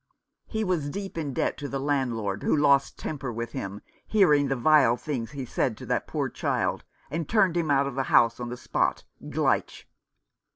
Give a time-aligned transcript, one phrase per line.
[0.47, 4.55] He was deep in debt to the landlord, who lost temper with him, hearing the
[4.55, 8.39] vile things he said of that poor child, and turned him out of the house
[8.39, 9.85] on the spot— gleich